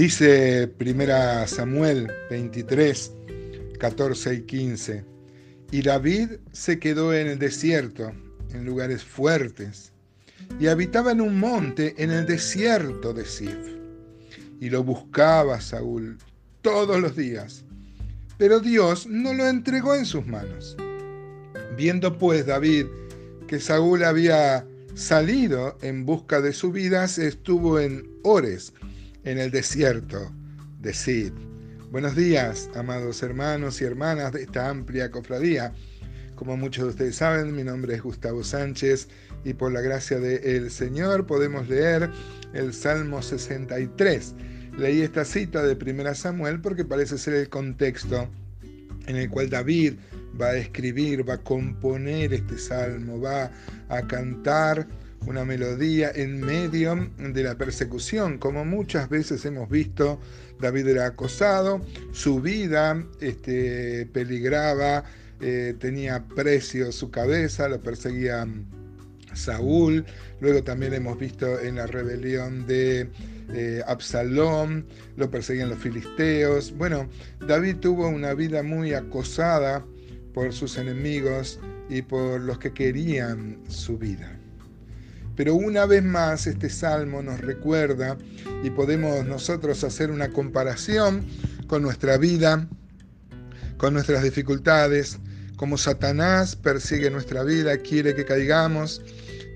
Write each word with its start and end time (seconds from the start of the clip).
Dice 0.00 0.66
primera 0.66 1.46
Samuel 1.46 2.10
23, 2.30 3.12
14 3.78 4.34
y 4.34 4.40
15. 4.44 5.04
Y 5.72 5.82
David 5.82 6.38
se 6.52 6.78
quedó 6.78 7.12
en 7.12 7.26
el 7.26 7.38
desierto, 7.38 8.10
en 8.54 8.64
lugares 8.64 9.04
fuertes, 9.04 9.92
y 10.58 10.68
habitaba 10.68 11.12
en 11.12 11.20
un 11.20 11.38
monte 11.38 11.94
en 11.98 12.12
el 12.12 12.24
desierto 12.24 13.12
de 13.12 13.26
Sif. 13.26 13.58
Y 14.58 14.70
lo 14.70 14.82
buscaba 14.82 15.60
Saúl 15.60 16.16
todos 16.62 16.98
los 16.98 17.14
días, 17.14 17.66
pero 18.38 18.58
Dios 18.58 19.06
no 19.06 19.34
lo 19.34 19.46
entregó 19.48 19.94
en 19.94 20.06
sus 20.06 20.26
manos. 20.26 20.78
Viendo 21.76 22.16
pues 22.16 22.46
David 22.46 22.86
que 23.46 23.60
Saúl 23.60 24.02
había 24.04 24.66
salido 24.94 25.76
en 25.82 26.06
busca 26.06 26.40
de 26.40 26.54
su 26.54 26.72
vida, 26.72 27.06
se 27.06 27.28
estuvo 27.28 27.78
en 27.78 28.08
Ores, 28.22 28.72
en 29.30 29.38
el 29.38 29.52
desierto 29.52 30.32
de. 30.80 31.32
Buenos 31.92 32.16
días, 32.16 32.68
amados 32.74 33.22
hermanos 33.22 33.80
y 33.80 33.84
hermanas 33.84 34.32
de 34.32 34.42
esta 34.42 34.68
amplia 34.68 35.12
cofradía. 35.12 35.72
Como 36.34 36.56
muchos 36.56 36.82
de 36.82 36.90
ustedes 36.90 37.16
saben, 37.16 37.54
mi 37.54 37.62
nombre 37.62 37.94
es 37.94 38.02
Gustavo 38.02 38.42
Sánchez 38.42 39.06
y 39.44 39.54
por 39.54 39.70
la 39.70 39.82
gracia 39.82 40.18
del 40.18 40.68
Señor 40.72 41.26
podemos 41.26 41.68
leer 41.68 42.10
el 42.54 42.74
Salmo 42.74 43.22
63. 43.22 44.34
Leí 44.76 45.02
esta 45.02 45.24
cita 45.24 45.62
de 45.62 45.74
1 45.74 46.14
Samuel 46.16 46.60
porque 46.60 46.84
parece 46.84 47.16
ser 47.16 47.34
el 47.34 47.48
contexto 47.48 48.28
en 49.06 49.14
el 49.14 49.30
cual 49.30 49.48
David 49.48 49.94
va 50.40 50.46
a 50.46 50.56
escribir, 50.56 51.28
va 51.28 51.34
a 51.34 51.42
componer 51.44 52.34
este 52.34 52.58
salmo, 52.58 53.20
va 53.20 53.48
a 53.90 54.06
cantar 54.08 54.88
una 55.26 55.44
melodía 55.44 56.10
en 56.14 56.40
medio 56.40 57.10
de 57.18 57.42
la 57.42 57.56
persecución. 57.56 58.38
Como 58.38 58.64
muchas 58.64 59.08
veces 59.08 59.44
hemos 59.44 59.68
visto, 59.68 60.20
David 60.60 60.88
era 60.88 61.06
acosado, 61.06 61.80
su 62.12 62.40
vida 62.40 63.04
este, 63.20 64.06
peligraba, 64.12 65.04
eh, 65.40 65.74
tenía 65.78 66.24
precio 66.24 66.92
su 66.92 67.10
cabeza, 67.10 67.68
lo 67.68 67.80
perseguía 67.80 68.46
Saúl, 69.34 70.04
luego 70.40 70.62
también 70.62 70.92
hemos 70.94 71.18
visto 71.18 71.60
en 71.60 71.76
la 71.76 71.86
rebelión 71.86 72.66
de 72.66 73.08
eh, 73.52 73.82
Absalón, 73.86 74.86
lo 75.16 75.30
perseguían 75.30 75.70
los 75.70 75.78
filisteos. 75.78 76.76
Bueno, 76.76 77.08
David 77.46 77.76
tuvo 77.76 78.08
una 78.08 78.34
vida 78.34 78.62
muy 78.62 78.94
acosada 78.94 79.84
por 80.34 80.52
sus 80.52 80.78
enemigos 80.78 81.60
y 81.88 82.02
por 82.02 82.40
los 82.40 82.58
que 82.58 82.72
querían 82.72 83.58
su 83.68 83.98
vida. 83.98 84.39
Pero 85.36 85.54
una 85.54 85.86
vez 85.86 86.02
más 86.02 86.46
este 86.46 86.68
salmo 86.68 87.22
nos 87.22 87.40
recuerda 87.40 88.18
y 88.62 88.70
podemos 88.70 89.24
nosotros 89.24 89.84
hacer 89.84 90.10
una 90.10 90.30
comparación 90.30 91.24
con 91.66 91.82
nuestra 91.82 92.18
vida, 92.18 92.68
con 93.76 93.94
nuestras 93.94 94.22
dificultades, 94.22 95.18
como 95.56 95.76
Satanás 95.78 96.56
persigue 96.56 97.10
nuestra 97.10 97.44
vida, 97.44 97.76
quiere 97.78 98.14
que 98.14 98.24
caigamos, 98.24 99.02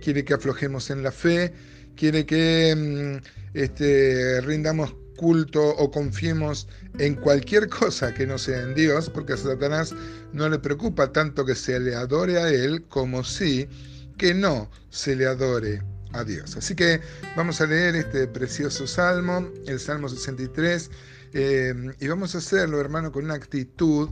quiere 0.02 0.24
que 0.24 0.34
aflojemos 0.34 0.90
en 0.90 1.02
la 1.02 1.10
fe, 1.10 1.52
quiere 1.96 2.26
que 2.26 2.74
mm, 2.76 3.56
este, 3.56 4.40
rindamos 4.42 4.94
culto 5.16 5.62
o 5.62 5.90
confiemos 5.90 6.68
en 6.98 7.14
cualquier 7.14 7.68
cosa 7.80 8.12
que 8.12 8.26
no 8.26 8.38
sea 8.38 8.62
en 8.62 8.74
Dios, 8.74 9.08
porque 9.10 9.34
a 9.34 9.36
Satanás 9.36 9.94
no 10.32 10.48
le 10.48 10.58
preocupa 10.58 11.12
tanto 11.12 11.44
que 11.44 11.54
se 11.54 11.80
le 11.80 11.94
adore 11.94 12.38
a 12.38 12.48
Él 12.48 12.82
como 12.88 13.24
si 13.24 13.68
que 14.16 14.34
no 14.34 14.70
se 14.90 15.16
le 15.16 15.26
adore 15.26 15.82
a 16.12 16.24
Dios. 16.24 16.56
Así 16.56 16.74
que 16.74 17.00
vamos 17.36 17.60
a 17.60 17.66
leer 17.66 17.96
este 17.96 18.26
precioso 18.26 18.86
salmo, 18.86 19.48
el 19.66 19.80
Salmo 19.80 20.08
63, 20.08 20.90
eh, 21.32 21.74
y 22.00 22.06
vamos 22.06 22.34
a 22.34 22.38
hacerlo, 22.38 22.80
hermano, 22.80 23.10
con 23.10 23.24
una 23.24 23.34
actitud 23.34 24.08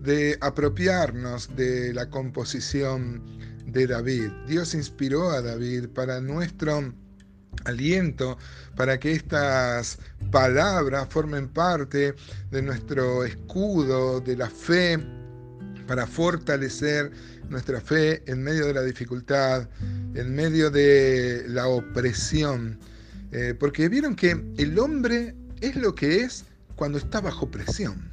de 0.00 0.38
apropiarnos 0.40 1.54
de 1.56 1.92
la 1.92 2.08
composición 2.08 3.22
de 3.66 3.86
David. 3.86 4.30
Dios 4.46 4.74
inspiró 4.74 5.30
a 5.30 5.42
David 5.42 5.88
para 5.88 6.20
nuestro 6.20 6.94
aliento, 7.64 8.38
para 8.76 8.98
que 8.98 9.12
estas 9.12 9.98
palabras 10.30 11.08
formen 11.10 11.48
parte 11.48 12.14
de 12.50 12.62
nuestro 12.62 13.24
escudo 13.24 14.20
de 14.20 14.36
la 14.36 14.48
fe, 14.48 14.98
para 15.90 16.06
fortalecer 16.06 17.10
nuestra 17.48 17.80
fe 17.80 18.22
en 18.30 18.44
medio 18.44 18.64
de 18.66 18.74
la 18.74 18.82
dificultad, 18.82 19.68
en 20.14 20.32
medio 20.36 20.70
de 20.70 21.42
la 21.48 21.66
opresión. 21.66 22.78
Eh, 23.32 23.56
porque 23.58 23.88
vieron 23.88 24.14
que 24.14 24.40
el 24.56 24.78
hombre 24.78 25.34
es 25.60 25.74
lo 25.74 25.96
que 25.96 26.20
es 26.20 26.44
cuando 26.76 26.96
está 26.96 27.20
bajo 27.20 27.50
presión. 27.50 28.09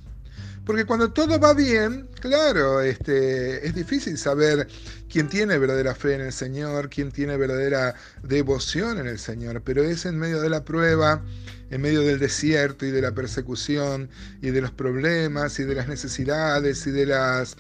Porque 0.68 0.84
cuando 0.84 1.14
todo 1.14 1.40
va 1.40 1.54
bien, 1.54 2.10
claro, 2.20 2.82
este, 2.82 3.66
es 3.66 3.74
difícil 3.74 4.18
saber 4.18 4.68
quién 5.10 5.30
tiene 5.30 5.58
verdadera 5.58 5.96
fe 5.96 6.16
en 6.16 6.20
el 6.20 6.34
Señor, 6.34 6.90
quién 6.90 7.10
tiene 7.10 7.38
verdadera 7.38 7.96
devoción 8.22 9.00
en 9.00 9.08
el 9.08 9.18
Señor, 9.18 9.62
pero 9.64 9.82
es 9.82 10.06
en 10.06 10.20
medio 10.20 10.42
de 10.42 10.50
la 10.50 10.66
prueba, 10.66 11.24
en 11.70 11.82
medio 11.82 12.02
del 12.02 12.20
desierto 12.20 12.86
y 12.86 12.92
de 12.92 13.02
la 13.02 13.14
persecución 13.14 14.10
y 14.42 14.50
de 14.50 14.60
los 14.60 14.72
problemas 14.72 15.58
y 15.58 15.64
de 15.64 15.74
las 15.74 15.88
necesidades 15.88 16.86
y 16.86 16.92
de, 16.92 17.06
las, 17.06 17.56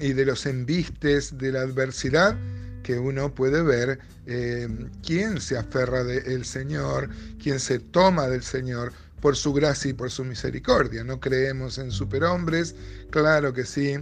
y 0.00 0.14
de 0.14 0.24
los 0.24 0.46
embistes 0.46 1.36
de 1.36 1.52
la 1.52 1.60
adversidad 1.60 2.34
que 2.82 2.98
uno 2.98 3.34
puede 3.34 3.60
ver 3.60 3.98
eh, 4.24 4.66
quién 5.04 5.38
se 5.42 5.58
aferra 5.58 6.02
del 6.02 6.46
Señor, 6.46 7.10
quién 7.42 7.60
se 7.60 7.78
toma 7.78 8.26
del 8.28 8.42
Señor 8.42 8.94
por 9.20 9.36
su 9.36 9.52
gracia 9.52 9.90
y 9.90 9.94
por 9.94 10.10
su 10.10 10.24
misericordia. 10.24 11.04
No 11.04 11.20
creemos 11.20 11.78
en 11.78 11.90
superhombres, 11.90 12.74
claro 13.10 13.52
que 13.52 13.64
sí. 13.64 13.96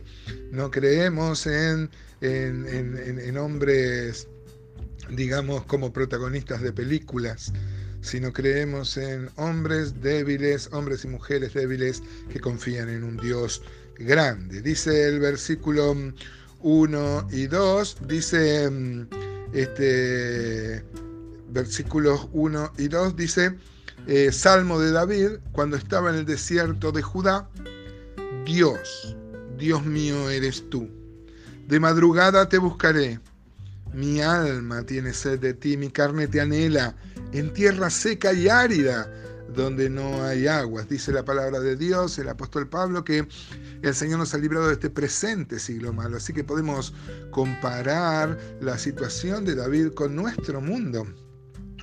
No 0.51 0.71
creemos 0.71 1.47
en, 1.47 1.91
en, 2.21 3.37
hombres, 3.37 4.29
digamos, 5.11 5.65
como 5.65 5.93
protagonistas 5.93 6.63
de 6.63 6.73
películas, 6.73 7.53
sino 8.01 8.33
creemos 8.33 8.97
en 8.97 9.31
hombres 9.37 10.01
débiles, 10.01 10.69
hombres 10.73 11.05
y 11.05 11.09
mujeres 11.09 11.55
débiles 11.55 12.03
que 12.31 12.41
confían 12.41 12.89
en 12.89 13.05
un 13.05 13.17
Dios 13.17 13.63
grande. 13.99 14.63
Dice 14.63 15.09
el 15.09 15.21
versículo 15.21 15.95
1 16.61 17.29
y 17.31 17.47
2, 17.47 17.97
dice 18.07 18.71
este 19.53 20.85
versículos 21.49 22.29
1 22.33 22.73
y 22.77 22.89
2 22.89 23.17
dice 23.17 23.55
eh, 24.07 24.31
Salmo 24.33 24.79
de 24.79 24.93
David, 24.93 25.31
cuando 25.53 25.77
estaba 25.77 26.11
en 26.11 26.17
el 26.17 26.27
desierto 26.27 26.93
de 26.93 27.03
Judá, 27.03 27.49
Dios, 28.45 29.17
Dios 29.59 29.85
mío 29.85 30.31
eres 30.31 30.69
tú. 30.71 30.89
De 31.67 31.81
madrugada 31.81 32.49
te 32.49 32.59
buscaré. 32.59 33.21
Mi 33.93 34.21
alma 34.21 34.83
tiene 34.85 35.13
sed 35.13 35.41
de 35.41 35.55
ti, 35.55 35.77
mi 35.77 35.91
carne 35.91 36.29
te 36.29 36.41
anhela, 36.41 36.95
en 37.33 37.53
tierra 37.53 37.91
seca 37.91 38.33
y 38.33 38.49
árida, 38.49 39.11
donde 39.55 39.91
no 39.91 40.23
hay 40.23 40.47
aguas. 40.47 40.89
Dice 40.89 41.13
la 41.13 41.25
palabra 41.25 41.61
de 41.61 41.77
Dios, 41.77 42.19
el 42.19 42.29
apóstol 42.29 42.69
Pablo, 42.69 43.05
que 43.05 43.27
el 43.83 43.95
Señor 43.95 44.19
nos 44.19 44.35
ha 44.35 44.39
librado 44.39 44.69
de 44.69 44.75
este 44.75 44.91
presente 44.91 45.59
siglo 45.59 45.93
malo. 45.93 46.19
Así 46.19 46.33
que 46.33 46.45
podemos 46.45 46.95
comparar 47.31 48.39
la 48.61 48.79
situación 48.79 49.45
de 49.45 49.55
David 49.55 49.95
con 49.95 50.15
nuestro 50.15 50.61
mundo. 50.61 51.07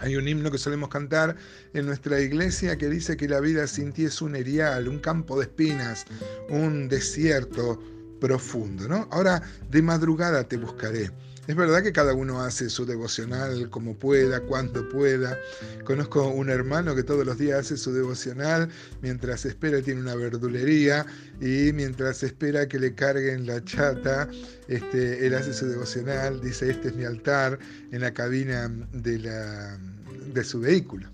Hay 0.03 0.18
un 0.18 0.28
himno 0.28 0.52
que 0.52 0.58
solemos 0.58 0.90
cantar 0.90 1.38
en 1.74 1.86
nuestra 1.86 2.19
iglesia 2.19 2.78
que 2.78 2.90
dice 2.90 3.16
que 3.16 3.25
la 3.30 3.40
vida 3.40 3.66
sin 3.68 3.94
ti 3.94 4.03
es 4.03 4.22
un 4.22 4.36
erial, 4.36 4.90
un 4.90 5.00
campo 5.00 5.40
de 5.40 5.46
espinas, 5.46 6.06
un 6.50 6.90
desierto 6.90 7.81
profundo, 8.19 8.90
¿no? 8.90 9.08
Ahora, 9.12 9.41
de 9.72 9.81
madrugada 9.81 10.44
te 10.44 10.58
buscaré. 10.58 11.09
Es 11.45 11.57
verdad 11.57 11.84
que 11.84 11.91
cada 11.91 12.13
uno 12.13 12.41
hace 12.41 12.69
su 12.69 12.85
devocional 12.85 13.69
como 13.69 13.97
pueda, 13.97 14.40
cuando 14.40 14.87
pueda. 14.87 15.37
Conozco 15.84 16.29
un 16.29 16.49
hermano 16.49 16.95
que 16.95 17.03
todos 17.03 17.25
los 17.25 17.37
días 17.37 17.59
hace 17.59 17.75
su 17.75 17.91
devocional 17.91 18.69
mientras 19.01 19.45
espera, 19.45 19.81
tiene 19.81 19.99
una 19.99 20.16
verdulería 20.16 21.05
y 21.41 21.73
mientras 21.73 22.23
espera 22.23 22.69
que 22.69 22.79
le 22.79 22.95
carguen 22.95 23.45
la 23.45 23.61
chata, 23.61 24.29
este, 24.69 25.28
él 25.28 25.35
hace 25.35 25.53
su 25.53 25.67
devocional, 25.67 26.40
dice, 26.40 26.69
este 26.69 26.87
es 26.87 26.95
mi 26.95 27.03
altar 27.03 27.59
en 27.91 27.99
la 27.99 28.13
cabina 28.13 28.72
de, 28.93 30.43
su 30.45 30.61
vehículo. 30.61 31.09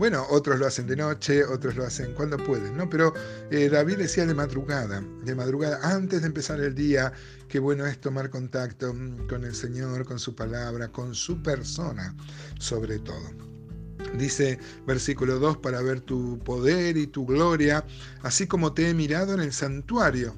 Bueno, 0.00 0.26
otros 0.30 0.58
lo 0.58 0.66
hacen 0.66 0.86
de 0.86 0.96
noche, 0.96 1.44
otros 1.44 1.76
lo 1.76 1.84
hacen 1.84 2.14
cuando 2.14 2.38
pueden, 2.38 2.74
¿no? 2.74 2.88
Pero 2.88 3.12
eh, 3.50 3.68
David 3.68 3.98
decía 3.98 4.24
de 4.24 4.32
madrugada, 4.32 5.04
de 5.26 5.34
madrugada, 5.34 5.78
antes 5.82 6.22
de 6.22 6.28
empezar 6.28 6.58
el 6.58 6.74
día, 6.74 7.12
qué 7.48 7.58
bueno 7.58 7.84
es 7.84 8.00
tomar 8.00 8.30
contacto 8.30 8.94
mm, 8.94 9.26
con 9.28 9.44
el 9.44 9.54
Señor, 9.54 10.06
con 10.06 10.18
su 10.18 10.34
palabra, 10.34 10.88
con 10.88 11.14
su 11.14 11.42
persona, 11.42 12.16
sobre 12.58 12.98
todo. 13.00 13.30
Dice 14.16 14.58
versículo 14.86 15.38
2, 15.38 15.58
para 15.58 15.82
ver 15.82 16.00
tu 16.00 16.38
poder 16.38 16.96
y 16.96 17.06
tu 17.06 17.26
gloria, 17.26 17.84
así 18.22 18.46
como 18.46 18.72
te 18.72 18.88
he 18.88 18.94
mirado 18.94 19.34
en 19.34 19.40
el 19.40 19.52
santuario. 19.52 20.34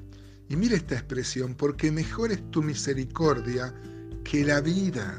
Y 0.49 0.57
mira 0.57 0.75
esta 0.75 0.95
expresión, 0.95 1.55
porque 1.55 1.89
mejor 1.89 2.33
es 2.33 2.51
tu 2.51 2.61
misericordia 2.61 3.73
que 4.25 4.43
la 4.43 4.59
vida. 4.59 5.17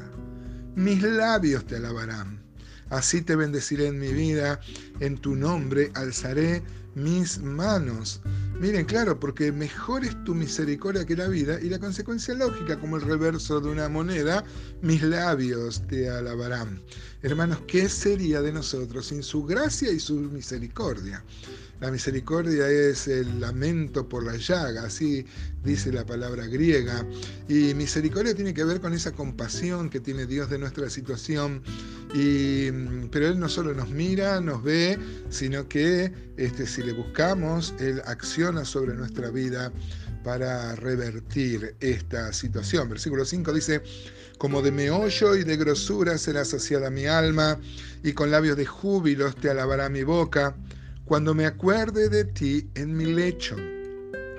Mis 0.75 1.01
labios 1.01 1.65
te 1.65 1.77
alabarán. 1.77 2.44
Así 2.89 3.21
te 3.21 3.35
bendeciré 3.35 3.87
en 3.87 3.99
mi 3.99 4.13
vida, 4.13 4.59
en 4.99 5.17
tu 5.17 5.35
nombre 5.35 5.91
alzaré 5.95 6.63
mis 6.95 7.39
manos. 7.39 8.21
Miren, 8.59 8.85
claro, 8.85 9.19
porque 9.19 9.51
mejor 9.51 10.05
es 10.05 10.23
tu 10.23 10.33
misericordia 10.33 11.05
que 11.05 11.17
la 11.17 11.27
vida 11.27 11.59
y 11.59 11.69
la 11.69 11.77
consecuencia 11.77 12.33
lógica, 12.33 12.79
como 12.79 12.95
el 12.95 13.01
reverso 13.01 13.59
de 13.59 13.69
una 13.69 13.89
moneda, 13.89 14.45
mis 14.81 15.01
labios 15.03 15.85
te 15.87 16.09
alabarán. 16.09 16.81
Hermanos, 17.21 17.59
¿qué 17.67 17.89
sería 17.89 18.41
de 18.41 18.53
nosotros 18.53 19.07
sin 19.07 19.23
su 19.23 19.43
gracia 19.43 19.91
y 19.91 19.99
su 19.99 20.15
misericordia? 20.15 21.21
La 21.81 21.91
misericordia 21.91 22.69
es 22.69 23.09
el 23.09 23.41
lamento 23.41 24.07
por 24.07 24.23
la 24.23 24.37
llaga, 24.37 24.85
así 24.85 25.25
dice 25.61 25.91
la 25.91 26.05
palabra 26.05 26.47
griega. 26.47 27.05
Y 27.49 27.73
misericordia 27.73 28.33
tiene 28.33 28.53
que 28.53 28.63
ver 28.63 28.79
con 28.79 28.93
esa 28.93 29.11
compasión 29.11 29.89
que 29.89 29.99
tiene 29.99 30.25
Dios 30.25 30.49
de 30.49 30.57
nuestra 30.57 30.89
situación. 30.89 31.61
Pero 33.11 33.27
Él 33.27 33.37
no 33.37 33.49
solo 33.49 33.73
nos 33.73 33.89
mira, 33.89 34.39
nos 34.39 34.63
ve, 34.63 34.97
sino 35.29 35.67
que 35.67 36.13
este, 36.37 36.65
si 36.65 36.81
le 36.81 36.93
buscamos, 36.93 37.73
Él 37.79 38.01
acciona 38.05 38.63
sobre 38.63 38.93
nuestra 38.93 39.29
vida 39.29 39.73
para 40.23 40.75
revertir 40.75 41.75
esta 41.81 42.31
situación. 42.31 42.87
Versículo 42.87 43.25
5 43.25 43.51
dice, 43.51 43.81
como 44.37 44.61
de 44.61 44.71
meollo 44.71 45.35
y 45.35 45.43
de 45.43 45.57
grosura 45.57 46.17
será 46.17 46.45
saciada 46.45 46.89
mi 46.89 47.05
alma, 47.05 47.59
y 48.01 48.13
con 48.13 48.31
labios 48.31 48.55
de 48.55 48.65
júbilos 48.65 49.35
te 49.35 49.49
alabará 49.49 49.89
mi 49.89 50.03
boca 50.03 50.55
cuando 51.03 51.33
me 51.33 51.45
acuerde 51.45 52.07
de 52.07 52.23
ti 52.23 52.69
en 52.75 52.95
mi 52.95 53.05
lecho, 53.05 53.57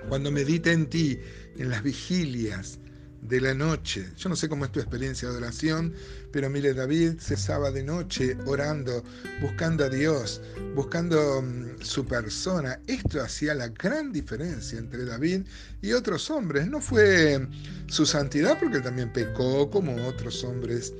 cuando 0.08 0.30
medite 0.30 0.72
en 0.72 0.86
ti 0.86 1.18
en 1.58 1.68
las 1.68 1.82
vigilias 1.82 2.78
de 3.22 3.40
la 3.40 3.54
noche. 3.54 4.08
Yo 4.16 4.28
no 4.28 4.36
sé 4.36 4.48
cómo 4.48 4.64
es 4.64 4.72
tu 4.72 4.80
experiencia 4.80 5.28
de 5.28 5.36
oración, 5.36 5.94
pero 6.32 6.48
mire, 6.50 6.74
David 6.74 7.14
cesaba 7.18 7.70
de 7.70 7.82
noche 7.82 8.36
orando, 8.46 9.02
buscando 9.40 9.84
a 9.84 9.88
Dios, 9.88 10.40
buscando 10.74 11.42
mm, 11.42 11.82
su 11.82 12.04
persona. 12.04 12.80
Esto 12.86 13.20
hacía 13.20 13.54
la 13.54 13.68
gran 13.68 14.12
diferencia 14.12 14.78
entre 14.78 15.04
David 15.04 15.42
y 15.82 15.92
otros 15.92 16.30
hombres. 16.30 16.68
No 16.68 16.80
fue 16.80 17.46
su 17.88 18.06
santidad, 18.06 18.58
porque 18.58 18.78
él 18.78 18.82
también 18.82 19.12
pecó 19.12 19.70
como 19.70 20.06
otros 20.06 20.44
hombres, 20.44 20.92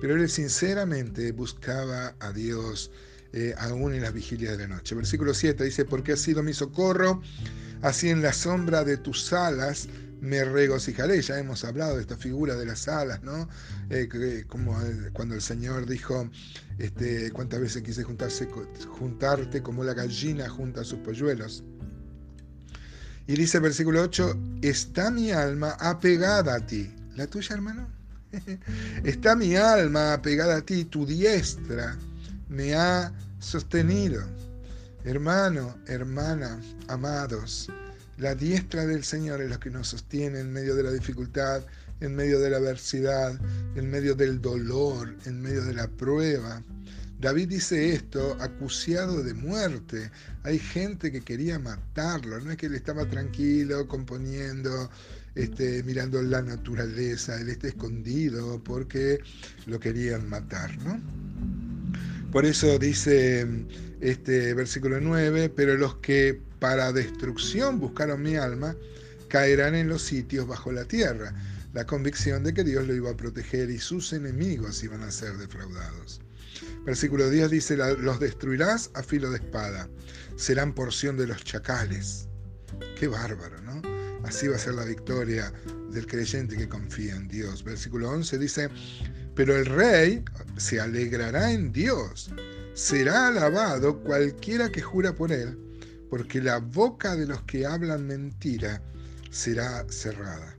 pero 0.00 0.14
él 0.14 0.28
sinceramente 0.28 1.32
buscaba 1.32 2.14
a 2.20 2.32
Dios 2.32 2.90
eh, 3.32 3.54
aún 3.58 3.92
en 3.92 4.02
las 4.02 4.14
vigilias 4.14 4.56
de 4.56 4.66
la 4.66 4.76
noche. 4.76 4.94
Versículo 4.94 5.34
7 5.34 5.62
dice, 5.64 5.84
porque 5.84 6.12
has 6.12 6.20
sido 6.20 6.42
mi 6.42 6.54
socorro, 6.54 7.20
así 7.82 8.08
en 8.08 8.22
la 8.22 8.32
sombra 8.32 8.84
de 8.84 8.96
tus 8.96 9.32
alas 9.32 9.88
me 10.20 10.44
regocijaré. 10.44 11.20
Ya 11.22 11.38
hemos 11.38 11.64
hablado 11.64 11.96
de 11.96 12.02
esta 12.02 12.16
figura 12.16 12.56
de 12.56 12.66
las 12.66 12.88
alas, 12.88 13.22
¿no? 13.22 13.48
Eh, 13.90 14.08
como 14.48 14.76
cuando 15.12 15.34
el 15.34 15.42
Señor 15.42 15.86
dijo, 15.86 16.28
este, 16.78 17.30
cuántas 17.32 17.60
veces 17.60 17.82
quise 17.82 18.02
juntarse, 18.02 18.48
juntarte 18.98 19.62
como 19.62 19.84
la 19.84 19.94
gallina 19.94 20.48
junta 20.48 20.82
a 20.82 20.84
sus 20.84 20.98
polluelos. 21.00 21.64
Y 23.26 23.34
dice 23.34 23.60
versículo 23.60 24.02
8, 24.02 24.38
está 24.62 25.10
mi 25.10 25.30
alma 25.30 25.76
apegada 25.80 26.54
a 26.54 26.66
ti. 26.66 26.90
¿La 27.16 27.26
tuya, 27.26 27.54
hermano? 27.54 27.88
está 29.04 29.36
mi 29.36 29.56
alma 29.56 30.14
apegada 30.14 30.56
a 30.56 30.60
ti, 30.62 30.84
tu 30.84 31.04
diestra 31.04 31.98
me 32.48 32.74
ha 32.74 33.12
sostenido. 33.38 34.22
Hermano, 35.04 35.76
hermana, 35.86 36.60
amados, 36.88 37.70
la 38.18 38.34
diestra 38.34 38.84
del 38.84 39.04
Señor 39.04 39.40
es 39.40 39.50
la 39.50 39.60
que 39.60 39.70
nos 39.70 39.88
sostiene 39.88 40.40
en 40.40 40.52
medio 40.52 40.74
de 40.74 40.82
la 40.82 40.90
dificultad, 40.90 41.64
en 42.00 42.14
medio 42.14 42.40
de 42.40 42.50
la 42.50 42.56
adversidad, 42.56 43.38
en 43.76 43.90
medio 43.90 44.14
del 44.14 44.40
dolor, 44.40 45.14
en 45.24 45.40
medio 45.40 45.64
de 45.64 45.74
la 45.74 45.88
prueba. 45.88 46.62
David 47.20 47.48
dice 47.48 47.92
esto 47.92 48.36
acuciado 48.40 49.22
de 49.22 49.34
muerte. 49.34 50.10
Hay 50.42 50.58
gente 50.58 51.10
que 51.12 51.20
quería 51.20 51.58
matarlo, 51.58 52.40
no 52.40 52.50
es 52.50 52.56
que 52.56 52.66
él 52.66 52.74
estaba 52.74 53.08
tranquilo, 53.08 53.86
componiendo, 53.86 54.90
este, 55.34 55.82
mirando 55.84 56.20
la 56.20 56.42
naturaleza, 56.42 57.40
él 57.40 57.48
está 57.48 57.68
escondido 57.68 58.62
porque 58.62 59.20
lo 59.66 59.78
querían 59.78 60.28
matar, 60.28 60.76
¿no? 60.78 61.00
Por 62.32 62.44
eso 62.44 62.78
dice 62.78 63.46
este 64.00 64.54
versículo 64.54 65.00
9, 65.00 65.48
pero 65.48 65.76
los 65.76 65.96
que 65.96 66.47
para 66.58 66.92
destrucción 66.92 67.78
buscaron 67.78 68.22
mi 68.22 68.36
alma, 68.36 68.76
caerán 69.28 69.74
en 69.74 69.88
los 69.88 70.02
sitios 70.02 70.46
bajo 70.46 70.72
la 70.72 70.84
tierra. 70.84 71.34
La 71.74 71.86
convicción 71.86 72.42
de 72.44 72.54
que 72.54 72.64
Dios 72.64 72.86
lo 72.86 72.94
iba 72.94 73.10
a 73.10 73.16
proteger 73.16 73.70
y 73.70 73.78
sus 73.78 74.12
enemigos 74.12 74.82
iban 74.82 75.02
a 75.02 75.10
ser 75.10 75.36
defraudados. 75.36 76.20
Versículo 76.84 77.28
10 77.28 77.50
dice, 77.50 77.76
los 77.76 78.18
destruirás 78.18 78.90
a 78.94 79.02
filo 79.02 79.30
de 79.30 79.36
espada, 79.36 79.88
serán 80.36 80.74
porción 80.74 81.16
de 81.16 81.26
los 81.26 81.44
chacales. 81.44 82.26
Qué 82.98 83.06
bárbaro, 83.06 83.60
¿no? 83.62 83.82
Así 84.24 84.48
va 84.48 84.56
a 84.56 84.58
ser 84.58 84.74
la 84.74 84.84
victoria 84.84 85.52
del 85.90 86.06
creyente 86.06 86.56
que 86.56 86.68
confía 86.68 87.14
en 87.14 87.28
Dios. 87.28 87.62
Versículo 87.62 88.10
11 88.10 88.38
dice, 88.38 88.68
pero 89.34 89.56
el 89.56 89.66
rey 89.66 90.24
se 90.56 90.80
alegrará 90.80 91.52
en 91.52 91.72
Dios, 91.72 92.30
será 92.74 93.28
alabado 93.28 94.00
cualquiera 94.00 94.70
que 94.70 94.82
jura 94.82 95.14
por 95.14 95.30
él, 95.32 95.58
porque 96.10 96.40
la 96.40 96.58
boca 96.58 97.16
de 97.16 97.26
los 97.26 97.42
que 97.42 97.66
hablan 97.66 98.06
mentira 98.06 98.82
será 99.30 99.84
cerrada. 99.88 100.56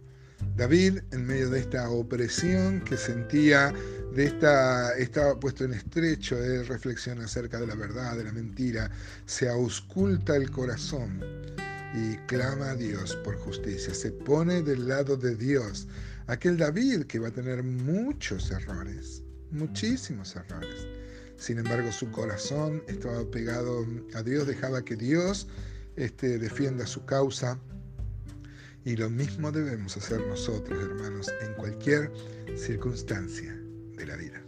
David, 0.56 1.00
en 1.12 1.25
medio 1.25 1.50
de 1.50 1.60
esta 1.60 1.90
opresión 1.90 2.81
que 2.81 2.98
sentía, 2.98 3.74
de 4.13 4.25
esta, 4.25 4.94
estaba 4.98 5.40
puesto 5.40 5.63
en 5.63 5.74
estrecho 5.74 6.36
de 6.36 6.63
reflexión 6.63 7.22
acerca 7.22 7.60
de 7.60 7.68
la 7.68 7.75
verdad, 7.75 8.18
de 8.18 8.25
la 8.25 8.31
mentira, 8.31 8.92
se 9.25 9.48
ausculta 9.48 10.36
el 10.36 10.50
corazón 10.51 11.22
y 11.94 12.18
clama 12.28 12.72
a 12.72 12.75
Dios 12.75 13.16
por 13.24 13.38
justicia, 13.38 13.94
se 13.94 14.12
pone 14.12 14.62
del 14.62 14.88
lado 14.88 15.18
de 15.18 15.36
Dios, 15.36 15.88
aquel 16.28 16.57
David 16.57 17.04
que 17.04 17.19
va 17.19 17.30
a 17.30 17.31
tener 17.31 17.63
muchos 17.63 18.51
errores, 18.51 19.24
muchísimos 19.51 20.36
errores. 20.36 20.99
Sin 21.39 21.57
embargo, 21.57 21.91
su 21.91 22.12
corazón 22.12 22.83
estaba 22.88 23.24
pegado 23.31 23.86
a 24.13 24.21
Dios, 24.24 24.45
dejaba 24.45 24.83
que 24.83 24.97
Dios 24.97 25.47
este, 25.95 26.38
defienda 26.38 26.86
su 26.86 27.06
causa. 27.06 27.57
Y 28.83 28.95
lo 28.97 29.09
mismo 29.09 29.51
debemos 29.51 29.95
hacer 29.97 30.19
nosotros, 30.27 30.77
hermanos, 30.83 31.31
en 31.41 31.53
cualquier 31.53 32.12
circunstancia 32.58 33.58
de 33.96 34.05
la 34.05 34.15
vida. 34.17 34.41